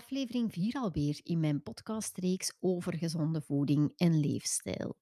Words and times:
aflevering 0.00 0.52
4 0.52 0.74
alweer 0.74 1.20
in 1.22 1.40
mijn 1.40 1.62
podcastreeks 1.62 2.52
over 2.60 2.96
gezonde 2.96 3.40
voeding 3.40 3.92
en 3.96 4.20
leefstijl. 4.20 4.96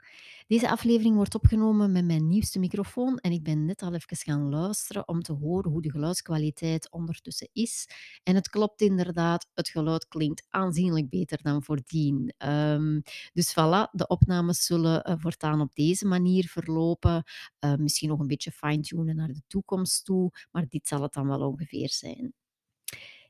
Deze 0.47 0.71
aflevering 0.71 1.15
wordt 1.15 1.35
opgenomen 1.35 1.93
met 1.93 2.05
mijn 2.05 2.27
nieuwste 2.27 2.59
microfoon 2.59 3.19
en 3.19 3.33
ik 3.33 3.43
ben 3.43 3.65
net 3.65 3.83
al 3.83 3.95
even 3.95 4.17
gaan 4.17 4.49
luisteren 4.49 5.09
om 5.09 5.23
te 5.23 5.33
horen 5.33 5.71
hoe 5.71 5.83
de 5.83 5.91
geluidskwaliteit 5.91 6.91
ondertussen 6.91 7.49
is. 7.53 7.89
En 8.23 8.35
het 8.35 8.49
klopt 8.49 8.81
inderdaad, 8.81 9.49
het 9.55 9.69
geluid 9.69 10.09
klinkt 10.09 10.47
aanzienlijk 10.49 11.09
beter 11.09 11.43
dan 11.43 11.63
voordien. 11.63 12.35
Um, 12.39 13.03
dus 13.33 13.51
voilà, 13.51 13.91
de 13.93 14.07
opnames 14.07 14.65
zullen 14.65 15.11
uh, 15.11 15.15
voortaan 15.19 15.61
op 15.61 15.75
deze 15.75 16.07
manier 16.07 16.49
verlopen. 16.49 17.25
Uh, 17.61 17.75
misschien 17.75 18.09
nog 18.09 18.21
een 18.21 18.27
beetje 18.27 18.53
fine-tunen 18.53 19.17
naar 19.17 19.33
de 19.33 19.43
toekomst 19.47 20.05
toe, 20.05 20.31
maar 20.51 20.67
dit 20.69 20.89
zal 20.89 21.03
het 21.03 21.13
dan 21.13 21.27
wel 21.27 21.49
ongeveer 21.49 21.89
zijn. 21.91 22.35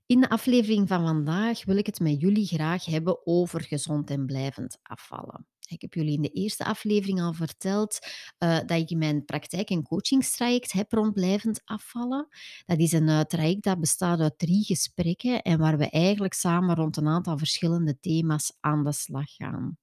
In 0.09 0.21
de 0.21 0.29
aflevering 0.29 0.89
van 0.89 1.07
vandaag 1.07 1.65
wil 1.65 1.77
ik 1.77 1.87
het 1.87 2.01
met 2.01 2.21
jullie 2.21 2.47
graag 2.47 2.85
hebben 2.85 3.27
over 3.27 3.63
gezond 3.65 4.11
en 4.11 4.27
blijvend 4.27 4.79
afvallen. 4.83 5.47
Ik 5.67 5.81
heb 5.81 5.95
jullie 5.95 6.15
in 6.15 6.23
de 6.23 6.29
eerste 6.29 6.65
aflevering 6.65 7.21
al 7.21 7.33
verteld 7.33 7.99
uh, 8.39 8.59
dat 8.59 8.71
ik 8.71 8.91
in 8.91 8.99
mijn 8.99 9.25
praktijk 9.25 9.71
een 9.71 9.83
coachingstraject 9.83 10.73
heb 10.73 10.93
rond 10.93 11.13
blijvend 11.15 11.61
afvallen. 11.65 12.29
Dat 12.67 12.79
is 12.79 12.93
een 12.93 13.09
uh, 13.09 13.21
traject 13.21 13.63
dat 13.63 13.81
bestaat 13.81 14.21
uit 14.21 14.39
drie 14.39 14.65
gesprekken 14.65 15.43
en 15.43 15.59
waar 15.59 15.79
we 15.79 15.91
eigenlijk 15.91 16.35
samen 16.35 16.75
rond 16.75 16.97
een 16.97 17.09
aantal 17.09 17.39
verschillende 17.39 17.99
thema's 18.01 18.57
aan 18.61 18.85
de 18.85 18.93
slag 18.93 19.35
gaan. 19.35 19.79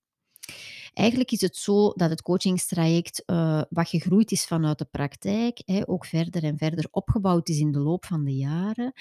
Eigenlijk 0.95 1.31
is 1.31 1.41
het 1.41 1.57
zo 1.57 1.91
dat 1.95 2.09
het 2.09 2.21
coachingstraject 2.21 3.23
uh, 3.25 3.61
wat 3.69 3.89
gegroeid 3.89 4.31
is 4.31 4.45
vanuit 4.45 4.77
de 4.77 4.87
praktijk, 4.91 5.61
hè, 5.65 5.89
ook 5.89 6.05
verder 6.05 6.43
en 6.43 6.57
verder 6.57 6.87
opgebouwd 6.91 7.49
is 7.49 7.59
in 7.59 7.71
de 7.71 7.79
loop 7.79 8.05
van 8.05 8.23
de 8.23 8.35
jaren. 8.35 8.93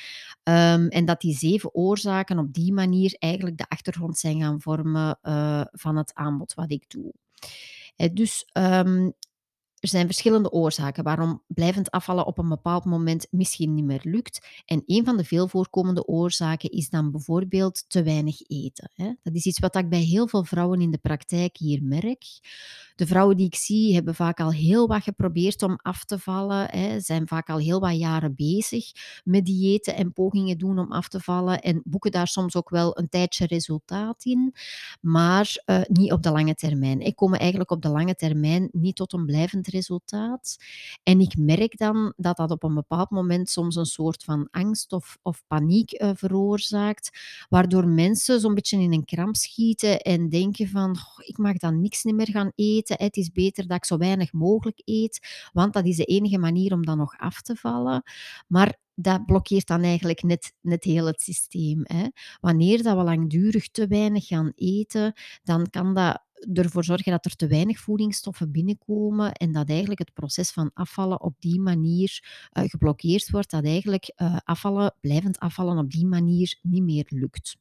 Um, 0.43 0.88
en 0.88 1.05
dat 1.05 1.21
die 1.21 1.37
zeven 1.37 1.74
oorzaken 1.74 2.38
op 2.38 2.52
die 2.52 2.73
manier 2.73 3.16
eigenlijk 3.18 3.59
de 3.59 3.68
achtergrond 3.68 4.18
zijn 4.18 4.41
gaan 4.41 4.60
vormen 4.60 5.18
uh, 5.23 5.65
van 5.73 5.96
het 5.96 6.15
aanbod 6.15 6.55
wat 6.55 6.71
ik 6.71 6.85
doe. 6.88 7.13
dus 8.13 8.51
um, 8.52 9.15
er 9.85 9.90
zijn 9.90 10.07
verschillende 10.07 10.51
oorzaken 10.51 11.04
waarom 11.04 11.43
blijvend 11.46 11.90
afvallen 11.90 12.27
op 12.27 12.38
een 12.38 12.49
bepaald 12.49 12.85
moment 12.85 13.27
misschien 13.30 13.74
niet 13.74 13.85
meer 13.85 14.01
lukt. 14.02 14.46
En 14.65 14.82
een 14.87 15.04
van 15.04 15.16
de 15.16 15.24
veel 15.24 15.49
voorkomende 15.49 16.07
oorzaken 16.07 16.71
is 16.71 16.88
dan 16.88 17.10
bijvoorbeeld 17.10 17.85
te 17.88 18.02
weinig 18.02 18.40
eten. 18.49 18.90
Dat 19.23 19.35
is 19.35 19.45
iets 19.45 19.59
wat 19.59 19.77
ik 19.77 19.88
bij 19.88 20.01
heel 20.01 20.29
veel 20.29 20.45
vrouwen 20.45 20.80
in 20.80 20.90
de 20.90 20.99
praktijk 20.99 21.57
hier 21.57 21.82
merk. 21.82 22.24
De 22.96 23.07
vrouwen 23.07 23.37
die 23.37 23.46
ik 23.46 23.55
zie 23.55 23.95
hebben 23.95 24.15
vaak 24.15 24.40
al 24.40 24.52
heel 24.52 24.87
wat 24.87 25.02
geprobeerd 25.02 25.62
om 25.62 25.79
af 25.82 26.05
te 26.05 26.18
vallen, 26.18 27.02
zijn 27.02 27.29
vaak 27.29 27.49
al 27.49 27.59
heel 27.59 27.80
wat 27.80 27.99
jaren 27.99 28.35
bezig 28.35 28.93
met 29.24 29.45
diëten 29.46 29.96
en 29.96 30.12
pogingen 30.12 30.59
doen 30.59 30.79
om 30.79 30.93
af 30.93 31.09
te 31.09 31.21
vallen 31.21 31.60
en 31.60 31.82
boeken 31.85 32.10
daar 32.10 32.29
soms 32.29 32.57
ook 32.57 32.71
wel 32.71 32.99
een 32.99 33.09
tijdje 33.09 33.46
resultaat 33.46 34.24
in, 34.24 34.55
maar 35.01 35.62
uh, 35.66 35.80
niet 35.87 36.12
op 36.12 36.23
de 36.23 36.30
lange 36.30 36.55
termijn. 36.55 37.01
Ik 37.01 37.16
kom 37.16 37.35
eigenlijk 37.35 37.71
op 37.71 37.82
de 37.82 37.88
lange 37.88 38.15
termijn 38.15 38.68
niet 38.73 38.96
tot 38.96 39.12
een 39.12 39.27
blijvend 39.27 39.68
resultaat. 39.75 40.57
En 41.03 41.21
ik 41.21 41.37
merk 41.37 41.79
dan 41.79 42.13
dat 42.17 42.37
dat 42.37 42.51
op 42.51 42.63
een 42.63 42.75
bepaald 42.75 43.11
moment 43.11 43.51
soms 43.51 43.77
een 43.77 43.87
soort 43.87 44.25
van 44.25 44.49
angst 44.51 44.93
of, 44.93 45.19
of 45.23 45.43
paniek 45.47 46.03
uh, 46.03 46.11
veroorzaakt, 46.15 47.19
waardoor 47.49 47.89
mensen 47.89 48.41
zo'n 48.41 48.55
beetje 48.55 48.80
in 48.80 48.93
een 48.93 49.05
kramp 49.05 49.37
schieten 49.37 50.01
en 50.01 50.29
denken 50.29 50.69
van, 50.69 50.97
ik 51.19 51.39
mag 51.39 51.57
dan 51.57 51.80
niks 51.80 52.02
meer 52.02 52.30
gaan 52.30 52.52
eten 52.55 53.02
het 53.05 53.17
is 53.17 53.33
beter 53.33 53.67
dat 53.67 53.77
ik 53.77 53.85
zo 53.85 53.97
weinig 53.97 54.33
mogelijk 54.33 54.83
eet, 54.85 55.49
want 55.52 55.73
dat 55.73 55.87
is 55.87 55.97
de 55.97 56.05
enige 56.05 56.39
manier 56.39 56.73
om 56.73 56.85
dan 56.85 56.99
nog 56.99 57.19
af 57.19 57.43
te 57.43 57.57
vallen. 57.57 58.02
Maar 58.47 58.79
dat 58.95 59.27
blokkeert 59.27 59.67
dan 59.67 59.83
eigenlijk 59.83 60.23
net, 60.23 60.52
net 60.61 60.85
heel 60.85 61.07
het 61.07 61.21
systeem. 61.21 61.80
Hè. 61.83 62.07
Wanneer 62.41 62.83
dat 62.83 62.97
we 62.97 63.02
langdurig 63.02 63.69
te 63.69 63.87
weinig 63.87 64.27
gaan 64.27 64.53
eten, 64.55 65.13
dan 65.43 65.71
kan 65.71 65.95
dat 65.95 66.24
ervoor 66.53 66.84
zorgen 66.84 67.12
dat 67.12 67.25
er 67.25 67.37
te 67.37 67.47
weinig 67.47 67.78
voedingsstoffen 67.78 68.53
binnenkomen 68.53 69.32
en 69.32 69.53
dat 69.53 69.69
eigenlijk 69.69 69.99
het 69.99 70.12
proces 70.12 70.50
van 70.50 70.71
afvallen 70.75 71.21
op 71.21 71.34
die 71.38 71.60
manier 71.60 72.22
uh, 72.53 72.65
geblokkeerd 72.65 73.31
wordt, 73.31 73.50
dat 73.50 73.65
eigenlijk 73.65 74.12
uh, 74.16 74.37
afvallen, 74.44 74.94
blijvend 75.00 75.38
afvallen 75.38 75.78
op 75.78 75.91
die 75.91 76.06
manier 76.06 76.59
niet 76.62 76.83
meer 76.83 77.04
lukt. 77.09 77.56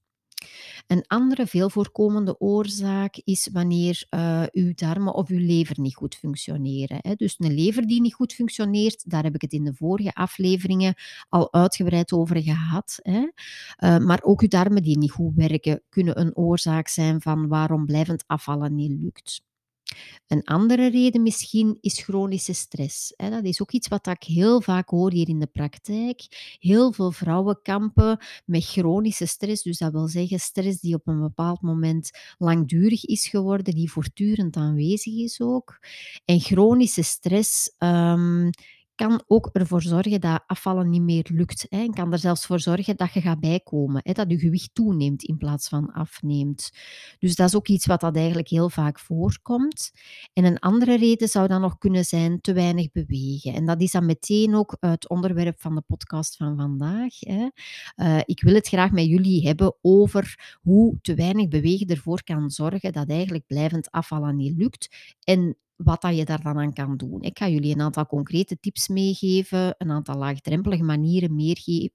Een 0.87 1.03
andere 1.07 1.47
veel 1.47 1.69
voorkomende 1.69 2.39
oorzaak 2.39 3.21
is 3.23 3.49
wanneer 3.51 4.05
uh, 4.09 4.43
uw 4.51 4.71
darmen 4.75 5.13
of 5.13 5.29
uw 5.29 5.45
lever 5.45 5.79
niet 5.79 5.95
goed 5.95 6.15
functioneren. 6.15 6.97
Hè. 7.01 7.15
Dus 7.15 7.35
een 7.37 7.53
lever 7.53 7.87
die 7.87 8.01
niet 8.01 8.13
goed 8.13 8.33
functioneert, 8.33 9.09
daar 9.09 9.23
heb 9.23 9.35
ik 9.35 9.41
het 9.41 9.53
in 9.53 9.63
de 9.63 9.73
vorige 9.73 10.13
afleveringen 10.13 10.93
al 11.29 11.53
uitgebreid 11.53 12.11
over 12.11 12.41
gehad. 12.41 12.99
Hè. 13.01 13.19
Uh, 13.19 13.97
maar 13.97 14.19
ook 14.23 14.41
uw 14.41 14.47
darmen 14.47 14.83
die 14.83 14.97
niet 14.97 15.11
goed 15.11 15.35
werken, 15.35 15.81
kunnen 15.89 16.19
een 16.19 16.35
oorzaak 16.35 16.87
zijn 16.87 17.21
van 17.21 17.47
waarom 17.47 17.85
blijvend 17.85 18.23
afvallen 18.27 18.75
niet 18.75 19.01
lukt. 19.01 19.41
Een 20.27 20.43
andere 20.43 20.89
reden 20.89 21.21
misschien 21.21 21.77
is 21.81 22.01
chronische 22.01 22.53
stress. 22.53 23.13
Dat 23.15 23.43
is 23.43 23.61
ook 23.61 23.71
iets 23.71 23.87
wat 23.87 24.07
ik 24.07 24.23
heel 24.23 24.61
vaak 24.61 24.89
hoor 24.89 25.11
hier 25.11 25.29
in 25.29 25.39
de 25.39 25.47
praktijk. 25.47 26.21
Heel 26.59 26.91
veel 26.91 27.11
vrouwen 27.11 27.61
kampen 27.61 28.17
met 28.45 28.65
chronische 28.65 29.25
stress. 29.25 29.63
Dus 29.63 29.77
dat 29.77 29.91
wil 29.91 30.07
zeggen 30.07 30.39
stress 30.39 30.79
die 30.79 30.95
op 30.95 31.07
een 31.07 31.21
bepaald 31.21 31.61
moment 31.61 32.09
langdurig 32.37 33.05
is 33.05 33.27
geworden, 33.27 33.75
die 33.75 33.91
voortdurend 33.91 34.55
aanwezig 34.55 35.13
is 35.13 35.41
ook. 35.41 35.79
En 36.25 36.39
chronische 36.39 37.03
stress 37.03 37.75
um, 37.79 38.49
kan 38.95 39.23
ook 39.27 39.49
ervoor 39.53 39.81
zorgen 39.81 40.21
dat 40.21 40.43
afvallen 40.47 40.89
niet 40.89 41.01
meer 41.01 41.29
lukt. 41.33 41.65
Hè. 41.69 41.81
En 41.81 41.93
kan 41.93 42.11
er 42.11 42.19
zelfs 42.19 42.45
voor 42.45 42.59
zorgen 42.59 42.97
dat 42.97 43.13
je 43.13 43.21
gaat 43.21 43.39
bijkomen, 43.39 44.01
hè, 44.03 44.11
dat 44.11 44.29
je 44.29 44.37
gewicht 44.37 44.69
toeneemt 44.73 45.23
in 45.23 45.37
plaats 45.37 45.67
van 45.67 45.91
afneemt. 45.91 46.71
Dus 47.19 47.35
dat 47.35 47.47
is 47.47 47.55
ook 47.55 47.67
iets 47.67 47.85
wat 47.85 48.01
dat 48.01 48.15
eigenlijk 48.15 48.47
heel 48.47 48.69
vaak 48.69 48.99
voorkomt. 48.99 49.91
En 50.33 50.45
een 50.45 50.59
andere 50.59 50.97
reden 50.97 51.27
zou 51.27 51.47
dan 51.47 51.61
nog 51.61 51.77
kunnen 51.77 52.05
zijn 52.05 52.41
te 52.41 52.53
weinig 52.53 52.91
bewegen. 52.91 53.53
En 53.53 53.65
dat 53.65 53.81
is 53.81 53.91
dan 53.91 54.05
meteen 54.05 54.55
ook 54.55 54.77
het 54.79 55.09
onderwerp 55.09 55.61
van 55.61 55.75
de 55.75 55.81
podcast 55.81 56.35
van 56.35 56.55
vandaag. 56.55 57.19
Hè. 57.19 57.47
Uh, 57.95 58.19
ik 58.25 58.41
wil 58.41 58.53
het 58.53 58.67
graag 58.67 58.91
met 58.91 59.05
jullie 59.05 59.47
hebben 59.47 59.75
over 59.81 60.57
hoe 60.61 60.97
te 61.01 61.15
weinig 61.15 61.47
bewegen 61.47 61.87
ervoor 61.87 62.23
kan 62.23 62.49
zorgen 62.49 62.93
dat 62.93 63.09
eigenlijk 63.09 63.45
blijvend 63.45 63.91
afvallen 63.91 64.35
niet 64.35 64.57
lukt. 64.57 64.95
En 65.23 65.57
wat 65.75 66.01
dat 66.01 66.17
je 66.17 66.25
daar 66.25 66.41
dan 66.41 66.57
aan 66.57 66.73
kan 66.73 66.97
doen. 66.97 67.21
Ik 67.21 67.37
ga 67.37 67.47
jullie 67.47 67.73
een 67.73 67.81
aantal 67.81 68.05
concrete 68.05 68.59
tips 68.59 68.87
meegeven, 68.87 69.75
een 69.77 69.91
aantal 69.91 70.17
laagdrempelige 70.17 70.83
manieren 70.83 71.35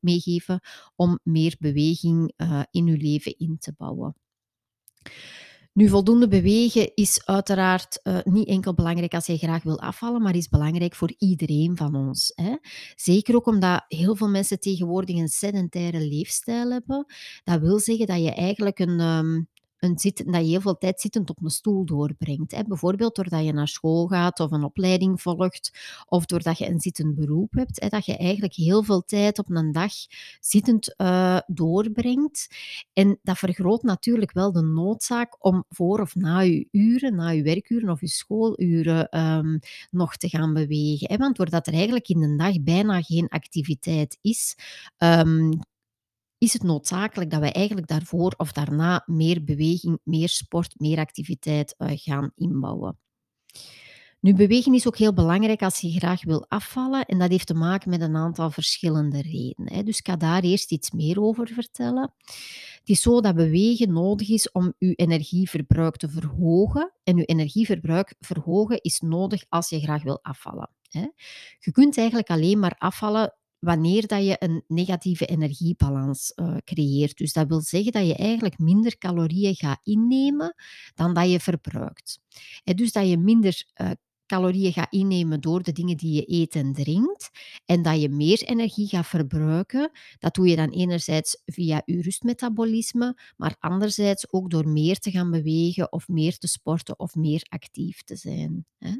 meegeven 0.00 0.60
om 0.96 1.18
meer 1.22 1.56
beweging 1.58 2.32
uh, 2.36 2.62
in 2.70 2.86
uw 2.86 2.96
leven 2.96 3.38
in 3.38 3.58
te 3.58 3.74
bouwen. 3.76 4.14
Nu, 5.72 5.88
voldoende 5.88 6.28
bewegen 6.28 6.94
is 6.94 7.26
uiteraard 7.26 8.00
uh, 8.02 8.18
niet 8.24 8.48
enkel 8.48 8.74
belangrijk 8.74 9.14
als 9.14 9.26
je 9.26 9.38
graag 9.38 9.62
wil 9.62 9.80
afvallen, 9.80 10.22
maar 10.22 10.36
is 10.36 10.48
belangrijk 10.48 10.94
voor 10.94 11.14
iedereen 11.18 11.76
van 11.76 11.94
ons. 11.94 12.32
Hè. 12.34 12.56
Zeker 12.94 13.34
ook 13.34 13.46
omdat 13.46 13.84
heel 13.88 14.16
veel 14.16 14.28
mensen 14.28 14.60
tegenwoordig 14.60 15.16
een 15.16 15.28
sedentaire 15.28 16.00
leefstijl 16.00 16.70
hebben. 16.70 17.06
Dat 17.44 17.60
wil 17.60 17.78
zeggen 17.78 18.06
dat 18.06 18.22
je 18.22 18.34
eigenlijk 18.34 18.78
een, 18.78 19.00
um, 19.00 19.48
een 19.78 19.98
zit, 19.98 20.16
dat 20.26 20.34
je 20.34 20.48
heel 20.48 20.60
veel 20.60 20.78
tijd 20.78 21.00
zittend 21.00 21.30
op 21.30 21.42
een 21.42 21.50
stoel 21.50 21.84
doorbrengt. 21.84 22.52
Hè. 22.52 22.62
Bijvoorbeeld 22.62 23.14
doordat 23.14 23.44
je 23.44 23.52
naar 23.52 23.68
school 23.68 24.06
gaat 24.06 24.40
of 24.40 24.50
een 24.50 24.64
opleiding 24.64 25.22
volgt, 25.22 25.78
of 26.06 26.26
doordat 26.26 26.58
je 26.58 26.68
een 26.68 26.80
zittend 26.80 27.14
beroep 27.14 27.52
hebt, 27.52 27.80
hè, 27.80 27.88
dat 27.88 28.06
je 28.06 28.16
eigenlijk 28.16 28.54
heel 28.54 28.82
veel 28.82 29.04
tijd 29.04 29.38
op 29.38 29.50
een 29.50 29.72
dag 29.72 29.92
zittend 30.40 30.94
uh, 30.96 31.38
doorbrengt. 31.46 32.46
En 32.92 33.18
dat 33.22 33.38
vergroot 33.38 33.82
natuurlijk 33.82 34.32
wel 34.32 34.52
de 34.52 34.62
noodzaak 34.62 35.44
om 35.44 35.64
voor 35.68 36.00
of 36.00 36.14
na 36.14 36.40
je 36.40 36.68
uren, 36.70 37.14
na 37.14 37.28
je 37.28 37.42
werkuren 37.42 37.90
of 37.90 38.00
je 38.00 38.08
schooluren, 38.08 39.18
um, 39.18 39.58
nog 39.90 40.16
te 40.16 40.28
gaan 40.28 40.54
bewegen. 40.54 41.08
Hè. 41.10 41.16
Want 41.16 41.36
doordat 41.36 41.66
er 41.66 41.72
eigenlijk 41.72 42.08
in 42.08 42.20
de 42.20 42.36
dag 42.36 42.62
bijna 42.62 43.02
geen 43.02 43.28
activiteit 43.28 44.18
is, 44.20 44.56
um, 44.98 45.60
is 46.38 46.52
het 46.52 46.62
noodzakelijk 46.62 47.30
dat 47.30 47.40
we 47.40 47.52
eigenlijk 47.52 47.86
daarvoor 47.86 48.34
of 48.36 48.52
daarna 48.52 49.02
meer 49.06 49.44
beweging, 49.44 49.98
meer 50.02 50.28
sport, 50.28 50.74
meer 50.76 50.98
activiteit 50.98 51.74
uh, 51.78 51.88
gaan 51.94 52.32
inbouwen. 52.34 52.98
Nu, 54.20 54.34
bewegen 54.34 54.74
is 54.74 54.86
ook 54.86 54.96
heel 54.96 55.12
belangrijk 55.12 55.62
als 55.62 55.80
je 55.80 55.90
graag 55.90 56.24
wil 56.24 56.46
afvallen 56.48 57.04
en 57.04 57.18
dat 57.18 57.30
heeft 57.30 57.46
te 57.46 57.54
maken 57.54 57.90
met 57.90 58.00
een 58.00 58.16
aantal 58.16 58.50
verschillende 58.50 59.22
redenen. 59.22 59.72
Hè. 59.72 59.82
Dus 59.82 59.98
ik 59.98 60.06
ga 60.06 60.16
daar 60.16 60.42
eerst 60.42 60.72
iets 60.72 60.90
meer 60.90 61.20
over 61.20 61.46
vertellen. 61.48 62.14
Het 62.78 62.88
is 62.88 63.00
zo 63.00 63.20
dat 63.20 63.34
bewegen 63.34 63.92
nodig 63.92 64.28
is 64.28 64.50
om 64.52 64.74
je 64.78 64.94
energieverbruik 64.94 65.96
te 65.96 66.08
verhogen. 66.08 66.92
En 67.04 67.16
je 67.16 67.24
energieverbruik 67.24 68.14
verhogen 68.20 68.80
is 68.82 69.00
nodig 69.00 69.44
als 69.48 69.68
je 69.68 69.80
graag 69.80 70.02
wil 70.02 70.18
afvallen. 70.22 70.70
Hè. 70.88 71.06
Je 71.58 71.72
kunt 71.72 71.98
eigenlijk 71.98 72.30
alleen 72.30 72.58
maar 72.58 72.74
afvallen 72.78 73.34
wanneer 73.58 74.06
dat 74.06 74.24
je 74.24 74.36
een 74.38 74.64
negatieve 74.66 75.26
energiebalans 75.26 76.32
uh, 76.36 76.56
creëert. 76.64 77.16
Dus 77.16 77.32
dat 77.32 77.48
wil 77.48 77.60
zeggen 77.60 77.92
dat 77.92 78.06
je 78.06 78.14
eigenlijk 78.14 78.58
minder 78.58 78.98
calorieën 78.98 79.54
gaat 79.54 79.80
innemen 79.82 80.54
dan 80.94 81.14
dat 81.14 81.30
je 81.30 81.40
verbruikt. 81.40 82.20
En 82.64 82.76
dus 82.76 82.92
dat 82.92 83.08
je 83.08 83.18
minder 83.18 83.64
uh, 83.80 83.90
calorieën 84.28 84.72
gaat 84.72 84.92
innemen 84.92 85.40
door 85.40 85.62
de 85.62 85.72
dingen 85.72 85.96
die 85.96 86.12
je 86.14 86.32
eet 86.40 86.54
en 86.54 86.72
drinkt 86.72 87.30
en 87.64 87.82
dat 87.82 88.00
je 88.00 88.08
meer 88.08 88.42
energie 88.42 88.88
gaat 88.88 89.06
verbruiken, 89.06 89.90
dat 90.18 90.34
doe 90.34 90.48
je 90.48 90.56
dan 90.56 90.70
enerzijds 90.70 91.42
via 91.44 91.82
je 91.84 92.02
rustmetabolisme, 92.02 93.18
maar 93.36 93.56
anderzijds 93.58 94.32
ook 94.32 94.50
door 94.50 94.68
meer 94.68 94.98
te 94.98 95.10
gaan 95.10 95.30
bewegen 95.30 95.92
of 95.92 96.08
meer 96.08 96.38
te 96.38 96.48
sporten 96.48 96.98
of 96.98 97.14
meer 97.14 97.42
actief 97.48 98.02
te 98.02 98.16
zijn. 98.16 98.66
Hè. 98.78 98.96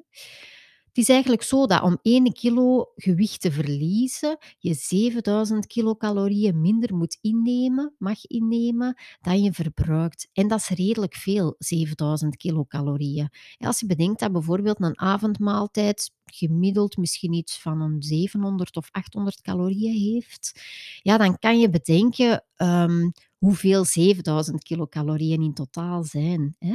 Is 0.99 1.09
eigenlijk 1.09 1.43
zo 1.43 1.67
dat 1.67 1.83
om 1.83 1.99
1 2.03 2.33
kilo 2.33 2.93
gewicht 2.95 3.41
te 3.41 3.53
verliezen, 3.53 4.39
je 4.59 4.75
7000 4.75 5.67
kilocalorieën 5.67 6.61
minder 6.61 6.95
moet 6.95 7.19
innemen, 7.21 7.95
mag 7.99 8.27
innemen, 8.27 9.01
dan 9.21 9.43
je 9.43 9.53
verbruikt. 9.53 10.29
En 10.33 10.49
dat 10.49 10.59
is 10.59 10.69
redelijk 10.69 11.15
veel, 11.15 11.55
7000 11.59 12.37
kilocalorieën. 12.37 13.31
Als 13.59 13.81
je 13.81 13.87
bedenkt 13.87 14.21
dat 14.21 14.33
bijvoorbeeld 14.33 14.81
een 14.81 14.99
avondmaaltijd 14.99 16.11
gemiddeld 16.25 16.97
misschien 16.97 17.33
iets 17.33 17.61
van 17.61 17.81
een 17.81 18.03
700 18.03 18.77
of 18.77 18.89
800 18.91 19.41
calorieën 19.41 20.15
heeft, 20.15 20.61
ja, 21.03 21.17
dan 21.19 21.39
kan 21.39 21.61
je 21.61 21.71
bedenken 21.71 22.45
um, 22.57 23.13
hoeveel 23.39 23.85
7000 23.85 24.63
kilocalorieën 24.63 25.43
in 25.43 25.55
totaal 25.55 26.05
zijn. 26.05 26.57
Hè? 26.59 26.75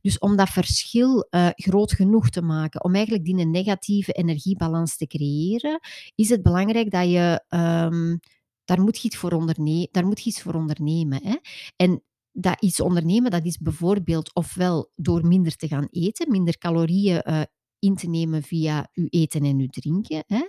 Dus 0.00 0.18
om 0.18 0.36
dat 0.36 0.48
verschil 0.48 1.26
uh, 1.30 1.48
groot 1.54 1.92
genoeg 1.92 2.30
te 2.30 2.42
maken, 2.42 2.84
om 2.84 2.94
eigenlijk 2.94 3.24
die 3.24 3.46
negatieve 3.46 4.12
energiebalans 4.12 4.96
te 4.96 5.06
creëren, 5.06 5.80
is 6.14 6.28
het 6.28 6.42
belangrijk 6.42 6.90
dat 6.90 7.10
je 7.10 7.44
um, 7.48 8.20
daar 8.64 8.80
moet 8.80 9.04
iets 9.04 9.16
voor, 9.16 9.32
onderne 9.32 9.88
daar 9.90 10.06
moet 10.06 10.24
iets 10.26 10.42
voor 10.42 10.54
ondernemen. 10.54 11.22
Hè? 11.22 11.36
En 11.76 12.02
dat 12.32 12.62
iets 12.62 12.80
ondernemen, 12.80 13.30
dat 13.30 13.44
is 13.44 13.58
bijvoorbeeld 13.58 14.34
ofwel 14.34 14.90
door 14.94 15.26
minder 15.26 15.56
te 15.56 15.68
gaan 15.68 15.88
eten, 15.90 16.30
minder 16.30 16.58
calorieën 16.58 17.22
uh, 17.24 17.42
in 17.84 17.94
te 17.94 18.08
nemen 18.08 18.42
via 18.42 18.88
uw 18.94 19.06
eten 19.08 19.42
en 19.42 19.58
uw 19.58 19.66
drinken. 19.66 20.24
Hè? 20.26 20.42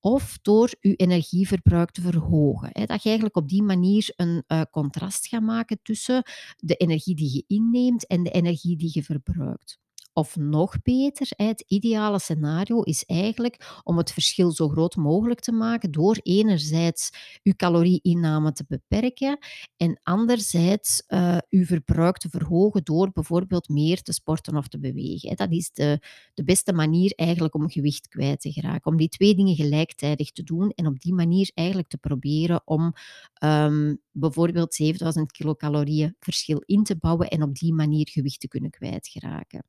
Of 0.00 0.38
door 0.42 0.74
uw 0.80 0.94
energieverbruik 0.96 1.90
te 1.90 2.00
verhogen. 2.00 2.70
Hè? 2.72 2.84
Dat 2.84 3.02
je 3.02 3.08
eigenlijk 3.08 3.36
op 3.36 3.48
die 3.48 3.62
manier 3.62 4.12
een 4.16 4.44
uh, 4.48 4.62
contrast 4.70 5.26
gaat 5.26 5.42
maken 5.42 5.78
tussen 5.82 6.22
de 6.56 6.74
energie 6.74 7.14
die 7.14 7.34
je 7.34 7.44
inneemt 7.46 8.06
en 8.06 8.22
de 8.22 8.30
energie 8.30 8.76
die 8.76 8.90
je 8.92 9.02
verbruikt. 9.02 9.78
Of 10.18 10.36
nog 10.36 10.82
beter, 10.82 11.28
het 11.36 11.64
ideale 11.66 12.18
scenario 12.18 12.82
is 12.82 13.04
eigenlijk 13.04 13.80
om 13.84 13.96
het 13.96 14.12
verschil 14.12 14.50
zo 14.50 14.68
groot 14.68 14.96
mogelijk 14.96 15.40
te 15.40 15.52
maken 15.52 15.90
door 15.90 16.18
enerzijds 16.22 17.10
uw 17.42 17.52
calorieinname 17.56 18.52
te 18.52 18.64
beperken 18.68 19.38
en 19.76 20.00
anderzijds 20.02 21.02
uh, 21.08 21.38
uw 21.50 21.64
verbruik 21.64 22.16
te 22.18 22.28
verhogen 22.28 22.84
door 22.84 23.10
bijvoorbeeld 23.12 23.68
meer 23.68 24.02
te 24.02 24.12
sporten 24.12 24.56
of 24.56 24.68
te 24.68 24.78
bewegen. 24.78 25.36
Dat 25.36 25.52
is 25.52 25.72
de, 25.72 26.00
de 26.34 26.44
beste 26.44 26.72
manier 26.72 27.12
eigenlijk 27.16 27.54
om 27.54 27.70
gewicht 27.70 28.08
kwijt 28.08 28.40
te 28.40 28.52
geraken. 28.52 28.90
Om 28.90 28.96
die 28.96 29.08
twee 29.08 29.34
dingen 29.34 29.54
gelijktijdig 29.54 30.32
te 30.32 30.42
doen 30.42 30.70
en 30.70 30.86
op 30.86 31.00
die 31.00 31.14
manier 31.14 31.50
eigenlijk 31.54 31.88
te 31.88 31.98
proberen 31.98 32.62
om 32.64 32.92
um, 33.44 34.00
bijvoorbeeld 34.12 34.74
7000 34.74 35.32
kilocalorieën 35.32 36.16
verschil 36.18 36.62
in 36.66 36.84
te 36.84 36.96
bouwen 36.96 37.28
en 37.28 37.42
op 37.42 37.54
die 37.54 37.74
manier 37.74 38.08
gewicht 38.08 38.40
te 38.40 38.48
kunnen 38.48 38.70
kwijtgeraken. 38.70 39.64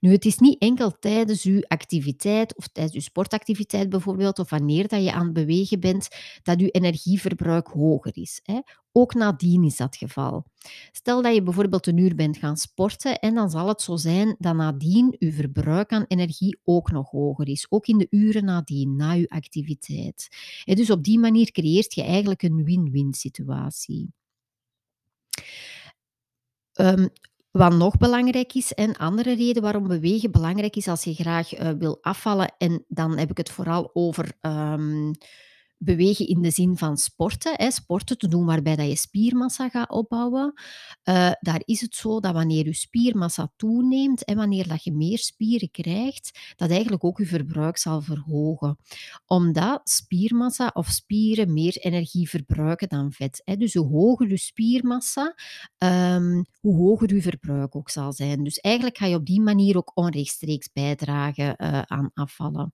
Nu, 0.00 0.12
het 0.12 0.24
is 0.24 0.38
niet 0.38 0.60
enkel 0.60 0.98
tijdens 0.98 1.44
uw 1.44 1.60
activiteit 1.68 2.56
of 2.56 2.68
tijdens 2.68 2.94
uw 2.94 3.00
sportactiviteit 3.00 3.88
bijvoorbeeld, 3.88 4.38
of 4.38 4.50
wanneer 4.50 4.88
dat 4.88 5.04
je 5.04 5.12
aan 5.12 5.24
het 5.24 5.32
bewegen 5.32 5.80
bent, 5.80 6.08
dat 6.42 6.60
uw 6.60 6.68
energieverbruik 6.70 7.66
hoger 7.66 8.16
is. 8.16 8.40
Hè. 8.42 8.60
Ook 8.92 9.14
nadien 9.14 9.64
is 9.64 9.76
dat 9.76 9.96
geval. 9.96 10.44
Stel 10.92 11.22
dat 11.22 11.34
je 11.34 11.42
bijvoorbeeld 11.42 11.86
een 11.86 11.96
uur 11.96 12.14
bent 12.14 12.36
gaan 12.36 12.56
sporten 12.56 13.18
en 13.18 13.34
dan 13.34 13.50
zal 13.50 13.68
het 13.68 13.80
zo 13.80 13.96
zijn 13.96 14.36
dat 14.38 14.54
nadien 14.54 15.16
uw 15.18 15.32
verbruik 15.32 15.92
aan 15.92 16.04
energie 16.08 16.58
ook 16.64 16.90
nog 16.90 17.10
hoger 17.10 17.48
is. 17.48 17.66
Ook 17.68 17.86
in 17.86 17.98
de 17.98 18.06
uren 18.10 18.44
nadien, 18.44 18.96
na 18.96 19.14
uw 19.14 19.26
activiteit. 19.28 20.28
dus 20.64 20.90
op 20.90 21.04
die 21.04 21.18
manier 21.18 21.50
creëert 21.50 21.94
je 21.94 22.02
eigenlijk 22.02 22.42
een 22.42 22.64
win-win 22.64 23.14
situatie. 23.14 24.12
Um, 26.74 27.08
wat 27.50 27.72
nog 27.74 27.96
belangrijk 27.96 28.54
is, 28.54 28.74
en 28.74 28.96
andere 28.96 29.34
reden 29.34 29.62
waarom 29.62 29.88
bewegen 29.88 30.30
belangrijk 30.30 30.76
is 30.76 30.88
als 30.88 31.04
je 31.04 31.14
graag 31.14 31.60
uh, 31.60 31.70
wil 31.78 31.98
afvallen, 32.00 32.52
en 32.58 32.84
dan 32.88 33.18
heb 33.18 33.30
ik 33.30 33.36
het 33.36 33.50
vooral 33.50 33.90
over 33.92 34.32
um, 34.40 35.10
bewegen 35.82 36.26
in 36.26 36.42
de 36.42 36.50
zin 36.50 36.76
van 36.76 36.96
sporten. 36.96 37.52
Hè, 37.56 37.70
sporten 37.70 38.18
te 38.18 38.28
doen 38.28 38.44
waarbij 38.44 38.76
dat 38.76 38.86
je 38.86 38.96
spiermassa 38.96 39.68
gaat 39.68 39.90
opbouwen. 39.90 40.52
Uh, 41.04 41.30
daar 41.40 41.62
is 41.64 41.80
het 41.80 41.94
zo 41.94 42.20
dat 42.20 42.32
wanneer 42.32 42.64
je 42.64 42.74
spiermassa 42.74 43.52
toeneemt 43.56 44.24
en 44.24 44.36
wanneer 44.36 44.68
dat 44.68 44.84
je 44.84 44.92
meer 44.92 45.18
spieren 45.18 45.70
krijgt, 45.70 46.54
dat 46.56 46.70
eigenlijk 46.70 47.04
ook 47.04 47.18
je 47.18 47.26
verbruik 47.26 47.78
zal 47.78 48.00
verhogen. 48.00 48.76
Omdat 49.26 49.80
spiermassa 49.88 50.70
of 50.74 50.86
spieren 50.88 51.52
meer 51.52 51.76
energie 51.76 52.28
verbruiken 52.28 52.88
dan 52.88 53.12
vet. 53.12 53.42
Hè. 53.44 53.56
Dus 53.56 53.74
hoe 53.74 53.88
hoger 53.88 54.28
je 54.28 54.36
spiermassa, 54.36 55.34
um, 55.78 56.44
hoe 56.60 56.76
hoger 56.76 57.14
je 57.14 57.22
verbruik 57.22 57.76
ook 57.76 57.90
zal 57.90 58.12
zijn. 58.12 58.44
Dus 58.44 58.58
eigenlijk 58.58 58.98
ga 58.98 59.06
je 59.06 59.16
op 59.16 59.26
die 59.26 59.40
manier 59.40 59.76
ook 59.76 59.90
onrechtstreeks 59.94 60.72
bijdragen 60.72 61.54
uh, 61.58 61.82
aan 61.82 62.10
afvallen. 62.14 62.72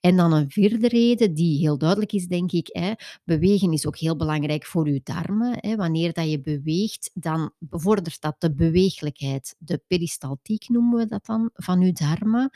En 0.00 0.16
dan 0.16 0.32
een 0.32 0.50
vierde 0.50 0.88
reden, 0.88 1.34
die 1.34 1.58
heel 1.58 1.78
duidelijk 1.78 2.12
is, 2.12 2.26
denk 2.26 2.52
ik. 2.52 2.68
Hè, 2.72 2.92
bewegen 3.24 3.72
is 3.72 3.86
ook 3.86 3.98
heel 3.98 4.16
belangrijk 4.16 4.66
voor 4.66 4.88
je 4.88 5.00
darmen. 5.04 5.56
Hè. 5.60 5.76
Wanneer 5.76 6.12
dat 6.12 6.30
je 6.30 6.40
beweegt, 6.40 7.10
dan 7.14 7.52
bevordert 7.58 8.20
dat 8.20 8.34
de 8.38 8.54
beweeglijkheid. 8.54 9.54
De 9.58 9.82
peristaltiek 9.86 10.68
noemen 10.68 10.98
we 10.98 11.06
dat 11.06 11.26
dan, 11.26 11.50
van 11.54 11.80
je 11.80 11.92
darmen. 11.92 12.50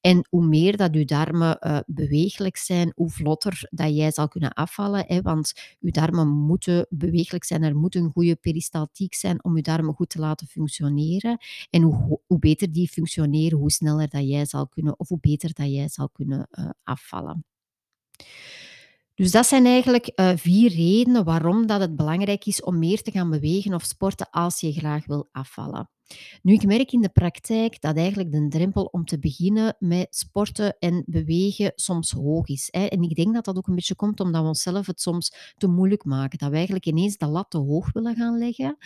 En 0.00 0.26
hoe 0.30 0.46
meer 0.46 0.76
dat 0.76 0.94
je 0.94 1.04
darmen 1.04 1.58
uh, 1.60 1.78
beweeglijk 1.86 2.56
zijn, 2.56 2.92
hoe 2.94 3.10
vlotter 3.10 3.66
dat 3.70 3.96
jij 3.96 4.10
zal 4.12 4.28
kunnen 4.28 4.52
afvallen. 4.52 5.04
Hè, 5.06 5.22
want 5.22 5.52
je 5.78 5.90
darmen 5.90 6.28
moeten 6.28 6.86
beweeglijk 6.90 7.44
zijn. 7.44 7.62
Er 7.62 7.76
moet 7.76 7.94
een 7.94 8.10
goede 8.10 8.36
peristaltiek 8.36 9.14
zijn 9.14 9.44
om 9.44 9.56
je 9.56 9.62
darmen 9.62 9.94
goed 9.94 10.08
te 10.08 10.18
laten 10.18 10.46
functioneren. 10.46 11.38
En 11.70 11.82
hoe, 11.82 12.20
hoe 12.26 12.38
beter 12.38 12.72
die 12.72 12.88
functioneren, 12.88 13.58
hoe 13.58 13.70
sneller 13.70 14.08
dat 14.08 14.28
jij 14.28 14.44
zal 14.46 14.68
kunnen, 14.68 14.98
of 14.98 15.08
hoe 15.08 15.20
beter 15.20 15.54
dat 15.54 15.72
jij 15.72 15.88
zal 15.88 16.08
kunnen 16.08 16.35
uh, 16.36 16.70
afvallen. 16.82 17.44
Dus 19.14 19.30
dat 19.30 19.46
zijn 19.46 19.66
eigenlijk 19.66 20.12
uh, 20.14 20.32
vier 20.36 20.70
redenen 20.70 21.24
waarom 21.24 21.66
dat 21.66 21.80
het 21.80 21.96
belangrijk 21.96 22.44
is 22.44 22.62
om 22.62 22.78
meer 22.78 23.02
te 23.02 23.10
gaan 23.10 23.30
bewegen 23.30 23.74
of 23.74 23.84
sporten 23.84 24.30
als 24.30 24.60
je 24.60 24.72
graag 24.72 25.06
wil 25.06 25.28
afvallen. 25.32 25.90
Nu, 26.42 26.52
ik 26.52 26.66
merk 26.66 26.92
in 26.92 27.00
de 27.00 27.08
praktijk 27.08 27.80
dat 27.80 27.96
eigenlijk 27.96 28.32
de 28.32 28.48
drempel 28.48 28.84
om 28.84 29.04
te 29.04 29.18
beginnen 29.18 29.76
met 29.78 30.06
sporten 30.10 30.76
en 30.78 31.02
bewegen 31.06 31.72
soms 31.74 32.10
hoog 32.10 32.48
is. 32.48 32.68
Hè. 32.70 32.84
En 32.86 33.02
ik 33.02 33.14
denk 33.14 33.34
dat 33.34 33.44
dat 33.44 33.56
ook 33.56 33.66
een 33.66 33.74
beetje 33.74 33.94
komt 33.94 34.20
omdat 34.20 34.42
we 34.42 34.48
onszelf 34.48 34.86
het 34.86 35.00
soms 35.00 35.54
te 35.56 35.66
moeilijk 35.66 36.04
maken. 36.04 36.38
Dat 36.38 36.48
we 36.48 36.54
eigenlijk 36.54 36.86
ineens 36.86 37.16
de 37.16 37.26
lat 37.26 37.50
te 37.50 37.58
hoog 37.58 37.92
willen 37.92 38.16
gaan 38.16 38.38
leggen, 38.38 38.76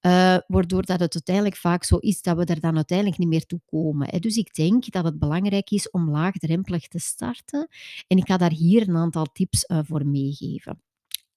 uh, 0.00 0.36
waardoor 0.46 0.84
dat 0.84 1.00
het 1.00 1.14
uiteindelijk 1.14 1.56
vaak 1.56 1.84
zo 1.84 1.96
is 1.96 2.22
dat 2.22 2.36
we 2.36 2.44
er 2.44 2.60
dan 2.60 2.76
uiteindelijk 2.76 3.18
niet 3.18 3.28
meer 3.28 3.46
toe 3.46 3.60
komen. 3.66 4.08
Hè. 4.10 4.18
Dus 4.18 4.36
ik 4.36 4.54
denk 4.54 4.90
dat 4.90 5.04
het 5.04 5.18
belangrijk 5.18 5.70
is 5.70 5.90
om 5.90 6.10
laagdrempelig 6.10 6.88
te 6.88 6.98
starten. 6.98 7.68
En 8.06 8.16
ik 8.16 8.26
ga 8.26 8.36
daar 8.36 8.52
hier 8.52 8.88
een 8.88 8.96
aantal 8.96 9.26
tips 9.32 9.64
uh, 9.68 9.78
voor 9.82 10.06
meegeven. 10.06 10.89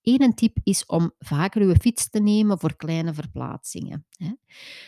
Eén 0.04 0.34
tip 0.34 0.58
is 0.64 0.86
om 0.86 1.14
vaker 1.20 1.62
uw 1.62 1.74
fiets 1.74 2.10
te 2.10 2.20
nemen 2.20 2.60
voor 2.60 2.76
kleine 2.76 3.14
verplaatsingen. 3.14 4.06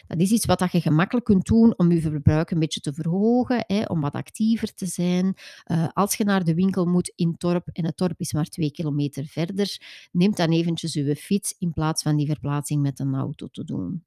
Dat 0.08 0.20
is 0.20 0.32
iets 0.32 0.46
wat 0.46 0.72
je 0.72 0.82
gemakkelijk 0.82 1.26
kunt 1.26 1.46
doen 1.46 1.78
om 1.78 1.92
je 1.92 2.02
verbruik 2.02 2.52
een 2.52 2.60
beetje 2.60 2.80
te 2.80 2.94
verhogen, 2.94 3.90
om 3.90 4.02
wat 4.02 4.14
actiever 4.14 4.74
te 4.74 4.86
zijn. 4.86 5.34
Eh, 5.64 5.88
als 5.94 6.16
je 6.16 6.24
naar 6.24 6.44
de 6.44 6.54
winkel 6.54 6.86
moet 6.86 7.14
in 7.16 7.38
Torp, 7.38 7.68
en 7.72 7.86
het 7.86 7.98
Torp 7.98 8.20
is 8.20 8.34
maar 8.34 8.46
twee 8.46 8.72
kilometer 8.72 9.26
verder, 9.26 9.78
neem 10.12 10.36
dan 10.36 10.52
eventjes 10.52 10.96
uw 10.96 11.14
fiets 11.14 11.56
in 11.60 11.74
plaats 11.74 12.04
van 12.04 12.16
die 12.16 12.28
verplaatsing 12.28 12.82
met 12.82 13.00
een 13.00 13.16
auto 13.16 13.48
te 13.48 13.64
doen. 13.64 14.06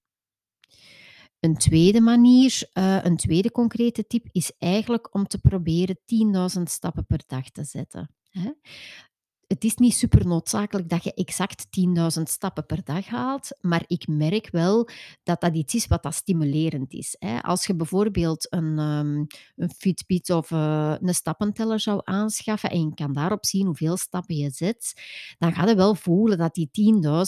Een 1.41 1.57
tweede 1.57 2.01
manier, 2.01 2.69
uh, 2.75 3.05
een 3.05 3.17
tweede 3.17 3.51
concrete 3.51 4.07
tip, 4.07 4.29
is 4.33 4.53
eigenlijk 4.59 5.15
om 5.15 5.27
te 5.27 5.39
proberen 5.39 5.99
10.000 6.57 6.63
stappen 6.63 7.07
per 7.07 7.23
dag 7.27 7.51
te 7.51 7.65
zetten 7.65 8.11
het 9.49 9.65
is 9.65 9.75
niet 9.75 9.95
super 9.95 10.27
noodzakelijk 10.27 10.89
dat 10.89 11.05
je 11.05 11.15
exact 11.15 11.67
10.000 12.19 12.23
stappen 12.23 12.67
per 12.67 12.85
dag 12.85 13.07
haalt, 13.07 13.57
maar 13.61 13.85
ik 13.87 14.09
merk 14.09 14.49
wel 14.51 14.89
dat 15.23 15.41
dat 15.41 15.55
iets 15.55 15.75
is 15.75 15.87
wat 15.87 16.03
dat 16.03 16.15
stimulerend 16.15 16.93
is. 16.93 17.17
Als 17.41 17.67
je 17.67 17.75
bijvoorbeeld 17.75 18.53
een, 18.53 18.79
um, 18.79 19.27
een 19.57 19.71
Fitbit 19.77 20.31
of 20.31 20.51
uh, 20.51 20.95
een 21.01 21.15
stappenteller 21.15 21.81
zou 21.81 22.01
aanschaffen 22.05 22.71
en 22.71 22.81
je 22.81 22.95
kan 22.95 23.13
daarop 23.13 23.47
zien 23.47 23.67
hoeveel 23.67 23.97
stappen 23.97 24.37
je 24.37 24.51
zet, 24.51 25.03
dan 25.39 25.55
ga 25.55 25.67
je 25.67 25.75
wel 25.75 25.95
voelen 25.95 26.39
dat 26.39 26.55
die 26.55 26.71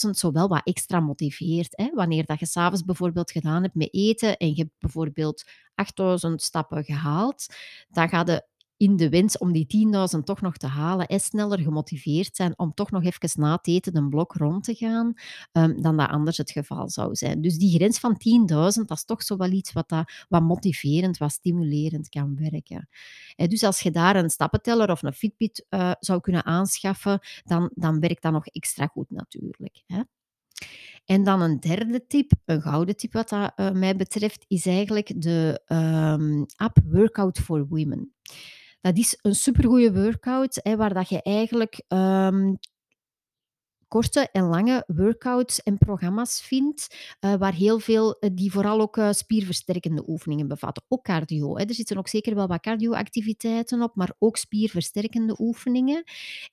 10.000 0.07 0.11
zo 0.11 0.33
wel 0.33 0.49
wat 0.49 0.67
extra 0.67 1.01
motiveert. 1.01 1.91
Wanneer 1.95 2.25
dat 2.25 2.39
je 2.39 2.47
s'avonds 2.47 2.85
bijvoorbeeld 2.85 3.31
gedaan 3.31 3.63
hebt 3.63 3.75
met 3.75 3.95
eten 3.95 4.37
en 4.37 4.49
je 4.49 4.55
hebt 4.55 4.79
bijvoorbeeld 4.79 5.45
8000 5.75 6.43
stappen 6.43 6.85
gehaald, 6.85 7.47
dan 7.89 8.09
ga 8.09 8.23
je 8.27 8.49
in 8.81 8.97
de 8.97 9.09
wens 9.09 9.39
om 9.39 9.53
die 9.53 9.67
10.000 10.17 10.25
toch 10.25 10.41
nog 10.41 10.57
te 10.57 10.67
halen, 10.67 11.07
en 11.07 11.21
sneller 11.21 11.59
gemotiveerd 11.59 12.37
zijn 12.37 12.59
om 12.59 12.75
toch 12.75 12.91
nog 12.91 13.05
even 13.05 13.41
na 13.41 13.53
het 13.53 13.67
eten 13.67 13.97
een 13.97 14.09
blok 14.09 14.33
rond 14.33 14.65
te 14.65 14.75
gaan, 14.75 15.15
ehm, 15.53 15.81
dan 15.81 15.97
dat 15.97 16.09
anders 16.09 16.37
het 16.37 16.51
geval 16.51 16.91
zou 16.91 17.15
zijn. 17.15 17.41
Dus 17.41 17.59
die 17.59 17.75
grens 17.75 17.99
van 17.99 18.17
10.000, 18.17 18.89
dat 18.89 18.97
is 18.97 19.05
toch 19.05 19.23
zo 19.23 19.37
wel 19.37 19.51
iets 19.51 19.73
wat, 19.73 19.89
dat, 19.89 20.13
wat 20.29 20.43
motiverend, 20.43 21.19
wat 21.19 21.33
stimulerend 21.33 22.09
kan 22.09 22.37
werken. 22.37 22.89
dus 23.37 23.63
als 23.63 23.81
je 23.81 23.91
daar 23.91 24.17
een 24.17 24.31
stappenteller 24.31 24.91
of 24.91 25.03
een 25.03 25.13
Fitbit 25.13 25.67
uh, 25.71 25.93
zou 25.99 26.21
kunnen 26.21 26.45
aanschaffen, 26.45 27.21
dan, 27.45 27.71
dan 27.75 28.01
werkt 28.01 28.23
dat 28.23 28.33
nog 28.33 28.47
extra 28.47 28.87
goed 28.87 29.11
natuurlijk. 29.11 29.83
Hè. 29.87 30.01
En 31.05 31.25
dan 31.25 31.41
een 31.41 31.61
derde 31.61 32.07
tip, 32.07 32.33
een 32.45 32.63
gouden 32.63 32.97
tip 32.97 33.13
wat 33.13 33.29
dat, 33.29 33.53
uh, 33.57 33.71
mij 33.71 33.97
betreft, 33.97 34.45
is 34.49 34.67
eigenlijk 34.67 35.23
de 35.23 35.63
um, 35.67 36.47
app 36.57 36.79
Workout 36.85 37.39
for 37.39 37.67
Women. 37.69 38.15
Dat 38.81 38.97
is 38.99 39.19
een 39.23 39.35
supergoeie 39.35 39.93
workout 39.93 40.61
hè, 40.63 40.77
waar 40.77 40.95
dat 40.95 41.09
je 41.09 41.23
eigenlijk 41.23 41.83
um, 41.89 42.59
korte 43.91 44.29
en 44.33 44.45
lange 44.45 44.85
workouts 44.87 45.63
en 45.63 45.79
programma's 45.79 46.41
vindt, 46.41 46.97
uh, 47.21 47.35
waar 47.35 47.55
heel 47.55 47.79
veel, 47.79 48.17
uh, 48.21 48.31
die 48.33 48.53
vooral 48.53 48.81
ook 48.81 48.97
uh, 48.97 49.13
spierversterkende 49.13 50.03
oefeningen 50.07 50.49
bevatten. 50.49 50.83
Ook 50.89 51.05
cardio. 51.05 51.57
Hè. 51.57 51.65
Er 51.65 51.75
zitten 51.75 51.97
ook 51.97 52.09
zeker 52.09 52.35
wel 52.35 52.47
wat 52.47 52.61
cardioactiviteiten 52.61 53.83
op, 53.83 53.95
maar 53.95 54.13
ook 54.19 54.37
spierversterkende 54.37 55.35
oefeningen. 55.39 56.05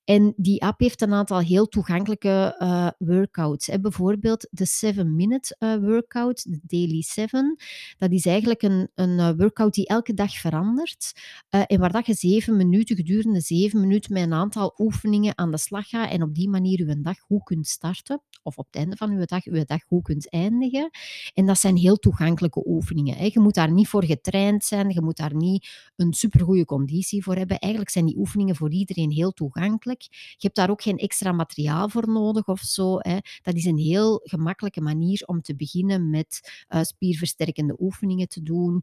En 0.04 0.34
die 0.38 0.64
app 0.64 0.80
heeft 0.80 1.02
een 1.02 1.14
aantal 1.14 1.40
heel 1.40 1.68
toegankelijke 1.68 2.56
workouts. 2.98 3.68
Hè. 3.68 3.80
Bijvoorbeeld 3.80 4.48
de 4.52 4.94
7-minute 4.96 5.56
workout, 5.82 6.52
de 6.52 6.60
Daily 6.64 7.02
7. 7.02 7.56
Dat 7.98 8.12
is 8.12 8.26
eigenlijk 8.26 8.62
een, 8.62 8.90
een 8.96 9.38
workout 9.38 9.74
die 9.74 9.88
elke 9.88 10.14
dag 10.14 10.38
verandert. 10.38 11.12
en 11.50 11.80
waar 11.80 11.92
dat 11.92 12.06
je 12.06 12.14
zeven 12.14 12.58
minuten, 12.58 12.96
gedurende 12.96 13.42
zeven 13.42 13.80
minuten, 13.80 14.14
met 14.14 14.24
een 14.24 14.34
aantal 14.34 14.74
oefeningen 14.78 15.38
aan 15.38 15.52
de 15.52 15.58
slag 15.58 15.90
gaat 15.90 16.12
en 16.12 16.24
op 16.24 16.36
die 16.36 16.50
manier 16.50 16.78
je 16.78 17.02
dag 17.02 17.18
goed 17.28 17.44
kunt 17.44 17.68
starten, 17.68 18.22
of 18.44 18.58
op 18.58 18.66
het 18.66 18.76
einde 18.76 18.96
van 18.96 19.12
uw 19.12 19.26
dag 19.26 19.46
uw 19.46 19.64
dag 19.64 19.84
goed 19.84 20.04
kunt 20.04 20.30
eindigen. 20.30 20.90
En 21.34 21.46
dat 21.46 21.60
zijn 21.60 21.76
heel 21.76 21.96
toegankelijke 21.98 22.64
oefeningen. 22.68 23.18
Hè. 23.18 23.30
Je 23.34 23.40
moet 23.40 23.54
daar 23.54 23.72
niet 23.72 23.88
voor 23.88 24.06
getraind 24.06 24.64
zijn, 24.64 24.90
je 24.90 25.02
moet 25.02 25.18
daar 25.18 25.36
niet 25.36 25.92
een 25.96 26.14
supergoeie 26.14 26.66
conditie 26.66 27.24
voor 27.24 27.36
hebben. 27.36 27.60
Eigenlijk 27.60 27.92
zijn 27.92 28.06
die 28.06 28.18
oefeningen 28.18 28.56
voor 28.56 28.72
iedereen 28.72 29.12
heel 29.12 29.32
toegankelijk. 29.32 30.02
Je 30.12 30.36
hebt 30.38 30.56
daar 30.56 30.70
ook 30.70 30.82
geen 30.82 30.98
extra 30.98 31.32
materiaal 31.32 31.90
voor 31.90 32.10
nodig 32.10 32.48
of 32.48 32.60
zo. 32.60 32.96
Hè. 33.00 33.18
Dat 33.42 33.56
is 33.56 33.66
een 33.66 33.78
heel 33.78 34.20
gemakkelijke 34.24 34.82
manier 34.82 35.24
om 35.26 35.42
te 35.42 35.56
beginnen 35.56 36.10
met 36.10 36.66
uh, 36.70 36.82
spierversterkende 36.82 37.76
oefeningen 37.80 38.28
te 38.28 38.44
doen 38.44 38.82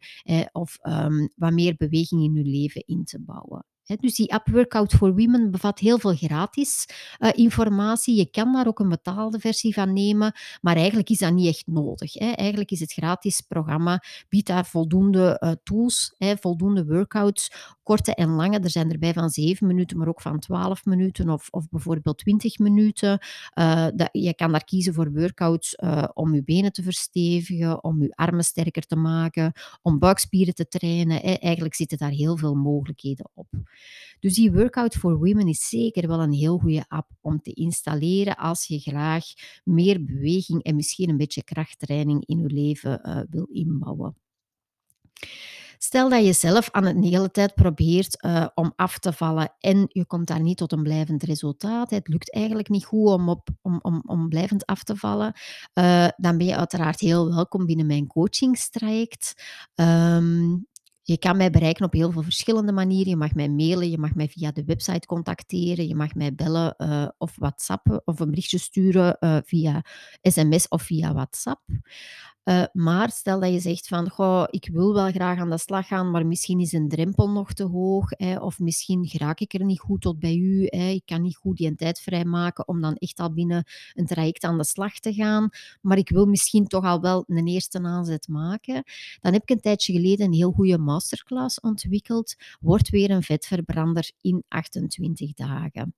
of 0.53 0.79
um, 0.83 1.33
wat 1.37 1.53
meer 1.53 1.75
beweging 1.77 2.23
in 2.23 2.35
je 2.35 2.45
leven 2.45 2.83
in 2.87 3.05
te 3.05 3.21
bouwen 3.21 3.65
dus 3.87 4.14
die 4.14 4.33
app 4.33 4.49
Workout 4.49 4.93
for 4.93 5.14
Women 5.14 5.50
bevat 5.50 5.79
heel 5.79 5.99
veel 5.99 6.14
gratis 6.14 6.88
uh, 7.19 7.31
informatie. 7.33 8.17
Je 8.17 8.31
kan 8.31 8.53
daar 8.53 8.67
ook 8.67 8.79
een 8.79 8.88
betaalde 8.88 9.38
versie 9.38 9.75
van 9.75 9.93
nemen, 9.93 10.33
maar 10.61 10.76
eigenlijk 10.76 11.11
is 11.11 11.19
dat 11.19 11.33
niet 11.33 11.49
echt 11.49 11.67
nodig. 11.67 12.12
Hè. 12.12 12.31
Eigenlijk 12.31 12.71
is 12.71 12.81
het 12.81 12.93
gratis 12.93 13.41
programma, 13.41 14.03
biedt 14.29 14.47
daar 14.47 14.67
voldoende 14.67 15.41
uh, 15.41 15.53
tools, 15.62 16.14
hè, 16.19 16.37
voldoende 16.37 16.85
workouts, 16.85 17.53
korte 17.85 18.14
en 18.14 18.29
lange. 18.29 18.59
Er 18.59 18.71
zijn 18.71 18.93
erbij 18.93 19.12
van 19.12 19.31
7 19.31 19.67
minuten, 19.67 19.99
maar 19.99 20.09
ook 20.09 20.21
van 20.21 20.38
12 20.38 20.85
minuten 20.85 21.29
of, 21.29 21.49
of 21.50 21.69
bijvoorbeeld 21.69 22.19
20 22.19 22.59
minuten. 22.59 23.19
Uh, 23.55 23.87
dat, 23.95 24.09
je 24.12 24.35
kan 24.35 24.53
daar 24.53 24.64
kiezen 24.64 24.95
voor 24.95 25.12
workouts 25.12 25.76
om 26.14 26.35
je 26.35 26.45
benen 26.45 26.73
te 26.73 26.83
verstevigen, 26.83 27.85
om 27.85 28.03
je 28.03 28.12
armen 28.14 28.45
sterker 28.45 28.87
te 28.87 28.97
maken, 28.97 29.53
om 29.83 29.99
buikspieren 29.99 30.55
te 30.55 30.69
trainen. 30.69 31.17
Hè. 31.17 31.33
Eigenlijk 31.33 31.75
zitten 31.75 31.99
daar 31.99 32.11
heel 32.11 32.37
veel 32.37 32.55
mogelijkheden 32.55 33.31
op. 33.35 33.49
Dus 34.21 34.35
die 34.35 34.53
Workout 34.53 34.95
for 34.95 35.19
Women 35.19 35.49
is 35.49 35.69
zeker 35.69 36.09
wel 36.09 36.21
een 36.21 36.33
heel 36.33 36.59
goede 36.59 36.85
app 36.88 37.11
om 37.21 37.43
te 37.43 37.53
installeren 37.53 38.37
als 38.37 38.67
je 38.67 38.79
graag 38.79 39.25
meer 39.64 40.05
beweging 40.05 40.62
en 40.62 40.76
misschien 40.76 41.09
een 41.09 41.17
beetje 41.17 41.45
krachttraining 41.45 42.26
in 42.26 42.38
je 42.38 42.49
leven 42.49 43.26
wil 43.31 43.49
inbouwen. 43.53 44.17
Stel 45.85 46.09
dat 46.09 46.25
je 46.25 46.33
zelf 46.33 46.71
aan 46.71 46.85
het 46.85 47.05
hele 47.05 47.31
tijd 47.31 47.55
probeert 47.55 48.25
uh, 48.25 48.47
om 48.55 48.73
af 48.76 48.99
te 48.99 49.12
vallen 49.12 49.55
en 49.61 49.87
je 49.88 50.05
komt 50.07 50.26
daar 50.26 50.41
niet 50.41 50.57
tot 50.57 50.73
een 50.73 50.83
blijvend 50.83 51.23
resultaat. 51.23 51.91
Het 51.91 52.09
lukt 52.09 52.35
eigenlijk 52.35 52.69
niet 52.69 52.85
goed 52.85 53.09
om, 53.09 53.29
op, 53.29 53.49
om, 53.62 53.79
om, 53.83 54.03
om 54.07 54.29
blijvend 54.29 54.67
af 54.67 54.83
te 54.83 54.97
vallen. 54.97 55.33
Uh, 55.75 56.09
dan 56.17 56.38
ben 56.38 56.47
je 56.47 56.57
uiteraard 56.57 57.00
heel 57.00 57.35
welkom 57.35 57.67
binnen 57.67 57.87
mijn 57.87 58.07
coachingstraject. 58.07 59.35
Um, 59.75 60.67
je 61.03 61.19
kan 61.19 61.37
mij 61.37 61.50
bereiken 61.50 61.85
op 61.85 61.93
heel 61.93 62.11
veel 62.12 62.23
verschillende 62.23 62.73
manieren. 62.73 63.11
Je 63.11 63.17
mag 63.17 63.35
mij 63.35 63.49
mailen, 63.49 63.91
je 63.91 63.99
mag 63.99 64.14
mij 64.14 64.29
via 64.29 64.53
de 64.53 64.64
website 64.64 65.07
contacteren, 65.07 65.88
je 65.88 65.95
mag 65.95 66.14
mij 66.14 66.35
bellen 66.35 66.75
uh, 66.79 67.09
of 67.19 67.37
WhatsAppen 67.38 68.03
of 68.05 68.21
een 68.21 68.31
berichtje 68.31 68.59
sturen 68.59 69.17
via 69.47 69.85
sms 70.23 70.69
of 70.69 70.83
via 70.83 71.12
WhatsApp. 71.12 71.61
Uh, 72.45 72.65
maar 72.73 73.11
stel 73.11 73.41
dat 73.41 73.53
je 73.53 73.61
zegt 73.61 73.89
van, 73.89 74.11
goh, 74.11 74.45
ik 74.51 74.69
wil 74.73 74.95
wel 74.95 75.11
graag 75.11 75.39
aan 75.39 75.51
de 75.51 75.59
slag 75.59 75.87
gaan, 75.87 76.11
maar 76.11 76.27
misschien 76.27 76.61
is 76.61 76.73
een 76.73 76.89
drempel 76.89 77.31
nog 77.31 77.53
te 77.53 77.65
hoog, 77.65 78.11
hè, 78.11 78.39
of 78.39 78.59
misschien 78.59 79.09
raak 79.13 79.41
ik 79.41 79.55
er 79.55 79.65
niet 79.65 79.81
goed 79.81 80.01
tot 80.01 80.19
bij 80.19 80.37
u, 80.37 80.67
hè, 80.67 80.89
ik 80.89 81.03
kan 81.05 81.23
niet 81.23 81.37
goed 81.37 81.57
die 81.57 81.75
tijd 81.75 82.01
vrijmaken 82.01 82.69
om 82.69 82.81
dan 82.81 82.95
echt 82.95 83.19
al 83.19 83.33
binnen 83.33 83.65
een 83.95 84.07
traject 84.07 84.45
aan 84.45 84.59
de 84.59 84.65
slag 84.65 84.99
te 84.99 85.15
gaan, 85.15 85.49
maar 85.81 85.99
ik 85.99 86.09
wil 86.09 86.27
misschien 86.27 86.67
toch 86.67 86.85
al 86.85 87.01
wel 87.01 87.25
een 87.27 87.47
eerste 87.47 87.83
aanzet 87.83 88.29
maken. 88.29 88.83
Dan 89.21 89.33
heb 89.33 89.43
ik 89.43 89.51
een 89.51 89.61
tijdje 89.61 89.93
geleden 89.93 90.27
een 90.27 90.33
heel 90.33 90.53
goede 90.53 90.79
masterclass 90.79 91.61
ontwikkeld, 91.61 92.35
wordt 92.61 92.91
weer 92.91 93.11
een 93.11 93.23
vetverbrander 93.23 94.11
in 94.21 94.45
28 94.49 95.33
dagen. 95.33 95.95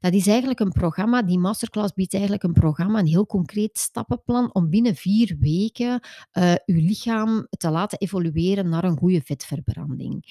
Dat 0.00 0.12
is 0.12 0.26
eigenlijk 0.26 0.60
een 0.60 0.72
programma, 0.72 1.22
die 1.22 1.38
masterclass 1.38 1.92
biedt 1.92 2.12
eigenlijk 2.12 2.42
een 2.42 2.52
programma, 2.52 2.98
een 2.98 3.06
heel 3.06 3.26
concreet 3.26 3.78
stappenplan 3.78 4.54
om 4.54 4.70
binnen 4.70 4.94
vier 4.94 5.36
weken 5.40 6.00
uh, 6.32 6.54
uw 6.66 6.80
lichaam 6.80 7.46
te 7.50 7.70
laten 7.70 7.98
evolueren 7.98 8.68
naar 8.68 8.84
een 8.84 8.98
goede 8.98 9.22
vetverbranding. 9.24 10.24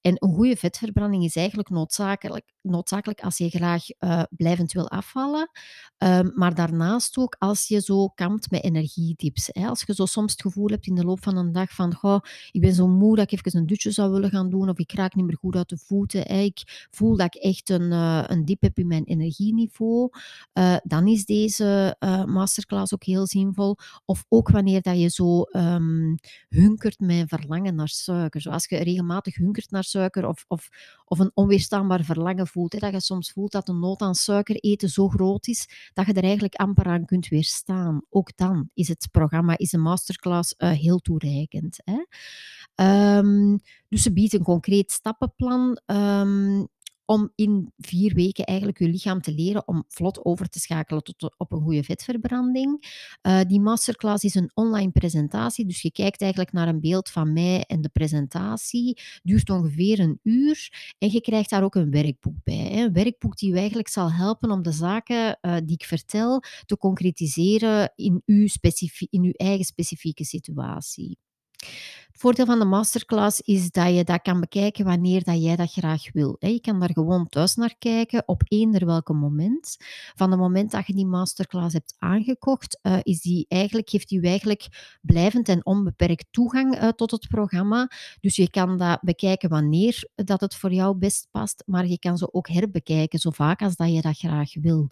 En 0.00 0.14
een 0.18 0.34
goede 0.34 0.56
vetverbranding 0.56 1.24
is 1.24 1.36
eigenlijk 1.36 1.68
noodzakelijk, 1.68 2.52
noodzakelijk 2.60 3.20
als 3.20 3.38
je 3.38 3.48
graag 3.48 3.84
uh, 4.00 4.22
blijvend 4.30 4.72
wil 4.72 4.88
afvallen, 4.88 5.50
uh, 5.98 6.20
maar 6.34 6.54
daarnaast 6.54 7.16
ook 7.16 7.36
als 7.38 7.68
je 7.68 7.80
zo 7.80 8.08
kampt 8.08 8.50
met 8.50 8.64
energiedips. 8.64 9.48
Hè. 9.52 9.66
Als 9.66 9.82
je 9.86 9.94
zo 9.94 10.06
soms 10.06 10.32
het 10.32 10.40
gevoel 10.40 10.68
hebt 10.68 10.86
in 10.86 10.94
de 10.94 11.04
loop 11.04 11.22
van 11.22 11.36
een 11.36 11.52
dag 11.52 11.70
van 11.70 11.94
goh, 11.94 12.20
ik 12.50 12.60
ben 12.60 12.74
zo 12.74 12.88
moe 12.88 13.16
dat 13.16 13.32
ik 13.32 13.38
even 13.38 13.60
een 13.60 13.66
dutje 13.66 13.90
zou 13.90 14.10
willen 14.10 14.30
gaan 14.30 14.50
doen 14.50 14.68
of 14.68 14.78
ik 14.78 14.92
raak 14.92 15.14
niet 15.14 15.26
meer 15.26 15.36
goed 15.40 15.56
uit 15.56 15.68
de 15.68 15.78
voeten. 15.78 16.28
Ik 16.28 16.88
voel 16.90 17.16
dat 17.16 17.34
ik 17.34 17.42
echt 17.42 17.70
een, 17.70 17.92
uh, 17.92 18.24
een 18.26 18.44
dip 18.44 18.62
heb 18.62 18.78
in 18.78 18.86
mijn 18.86 19.04
energieniveau, 19.10 20.08
uh, 20.52 20.76
dan 20.82 21.06
is 21.06 21.24
deze 21.24 21.96
uh, 22.00 22.24
masterclass 22.24 22.94
ook 22.94 23.04
heel 23.04 23.26
zinvol. 23.26 23.76
Of 24.04 24.24
ook 24.28 24.50
wanneer 24.50 24.82
dat 24.82 25.00
je 25.00 25.08
zo 25.08 25.42
um, 25.52 26.14
hunkert 26.48 26.98
met 27.00 27.28
verlangen 27.28 27.74
naar 27.74 27.88
suiker. 27.88 28.40
Zoals 28.40 28.68
je 28.68 28.76
regelmatig 28.76 29.34
hunkert 29.34 29.70
naar 29.70 29.84
suiker 29.84 30.26
of, 30.26 30.44
of, 30.48 30.68
of 31.04 31.18
een 31.18 31.30
onweerstaanbaar 31.34 32.04
verlangen 32.04 32.46
voelt. 32.46 32.72
Hè, 32.72 32.78
dat 32.78 32.92
je 32.92 33.00
soms 33.00 33.32
voelt 33.32 33.52
dat 33.52 33.66
de 33.66 33.72
nood 33.72 34.00
aan 34.00 34.14
suiker 34.14 34.56
eten 34.56 34.88
zo 34.88 35.08
groot 35.08 35.46
is 35.46 35.90
dat 35.92 36.06
je 36.06 36.12
er 36.12 36.22
eigenlijk 36.22 36.54
amper 36.54 36.86
aan 36.86 37.04
kunt 37.04 37.28
weerstaan. 37.28 38.02
Ook 38.08 38.36
dan 38.36 38.70
is 38.74 38.88
het 38.88 39.08
programma, 39.10 39.58
is 39.58 39.72
een 39.72 39.80
masterclass 39.80 40.54
uh, 40.58 40.70
heel 40.70 40.98
toereikend. 40.98 41.80
Hè. 41.84 41.98
Um, 43.18 43.60
dus 43.88 44.02
ze 44.02 44.12
biedt 44.12 44.32
een 44.32 44.42
concreet 44.42 44.90
stappenplan. 44.90 45.80
Um, 45.86 46.68
om 47.10 47.32
in 47.34 47.72
vier 47.78 48.14
weken 48.14 48.44
eigenlijk 48.44 48.78
je 48.78 48.88
lichaam 48.88 49.20
te 49.20 49.34
leren 49.34 49.68
om 49.68 49.84
vlot 49.88 50.24
over 50.24 50.48
te 50.48 50.60
schakelen 50.60 51.02
tot 51.02 51.38
op 51.38 51.52
een 51.52 51.60
goede 51.60 51.82
vetverbranding. 51.82 52.84
Uh, 53.22 53.40
die 53.46 53.60
masterclass 53.60 54.24
is 54.24 54.34
een 54.34 54.50
online 54.54 54.90
presentatie, 54.90 55.66
dus 55.66 55.82
je 55.82 55.92
kijkt 55.92 56.20
eigenlijk 56.20 56.52
naar 56.52 56.68
een 56.68 56.80
beeld 56.80 57.10
van 57.10 57.32
mij 57.32 57.64
en 57.66 57.80
de 57.80 57.88
presentatie. 57.88 59.00
Duurt 59.22 59.50
ongeveer 59.50 60.00
een 60.00 60.20
uur 60.22 60.72
en 60.98 61.10
je 61.10 61.20
krijgt 61.20 61.50
daar 61.50 61.62
ook 61.62 61.74
een 61.74 61.90
werkboek 61.90 62.36
bij. 62.44 62.54
Hè. 62.54 62.84
Een 62.84 62.92
werkboek 62.92 63.36
die 63.36 63.50
je 63.52 63.58
eigenlijk 63.58 63.88
zal 63.88 64.12
helpen 64.12 64.50
om 64.50 64.62
de 64.62 64.72
zaken 64.72 65.38
uh, 65.42 65.56
die 65.64 65.74
ik 65.74 65.84
vertel 65.84 66.42
te 66.66 66.76
concretiseren 66.76 67.92
in 67.96 68.22
uw, 68.26 68.46
in 69.10 69.22
uw 69.22 69.32
eigen 69.36 69.64
specifieke 69.64 70.24
situatie. 70.24 71.18
Voordeel 72.20 72.46
van 72.46 72.58
de 72.58 72.64
masterclass 72.64 73.40
is 73.40 73.70
dat 73.70 73.94
je 73.94 74.04
dat 74.04 74.22
kan 74.22 74.40
bekijken 74.40 74.84
wanneer 74.84 75.24
dat 75.24 75.42
jij 75.42 75.56
dat 75.56 75.72
graag 75.72 76.12
wil. 76.12 76.36
Je 76.38 76.60
kan 76.60 76.80
daar 76.80 76.92
gewoon 76.92 77.28
thuis 77.28 77.54
naar 77.54 77.74
kijken 77.78 78.22
op 78.26 78.42
eender 78.48 78.86
welke 78.86 79.12
moment. 79.12 79.76
Van 80.14 80.30
het 80.30 80.40
moment 80.40 80.70
dat 80.70 80.86
je 80.86 80.92
die 80.92 81.06
masterclass 81.06 81.72
hebt 81.72 81.94
aangekocht, 81.98 82.78
uh, 82.82 82.98
is 83.02 83.20
die 83.20 83.46
eigenlijk, 83.48 83.90
geeft 83.90 84.08
die 84.08 84.20
eigenlijk 84.20 84.98
blijvend 85.02 85.48
en 85.48 85.66
onbeperkt 85.66 86.26
toegang 86.30 86.82
uh, 86.82 86.88
tot 86.88 87.10
het 87.10 87.28
programma. 87.28 87.90
Dus 88.20 88.36
je 88.36 88.50
kan 88.50 88.78
dat 88.78 89.00
bekijken 89.02 89.48
wanneer 89.48 90.08
dat 90.14 90.40
het 90.40 90.54
voor 90.54 90.72
jou 90.72 90.96
best 90.96 91.28
past, 91.30 91.62
maar 91.66 91.86
je 91.86 91.98
kan 91.98 92.18
ze 92.18 92.32
ook 92.32 92.48
herbekijken 92.48 93.18
zo 93.18 93.30
vaak 93.30 93.62
als 93.62 93.76
dat 93.76 93.92
je 93.92 94.00
dat 94.00 94.18
graag 94.18 94.54
wil. 94.54 94.88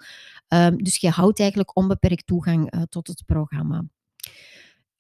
Um, 0.49 0.83
dus 0.83 0.97
je 0.97 1.11
houdt 1.11 1.41
eigenlijk 1.41 1.77
onbeperkt 1.77 2.27
toegang 2.27 2.75
uh, 2.75 2.83
tot 2.83 3.07
het 3.07 3.23
programma. 3.27 3.85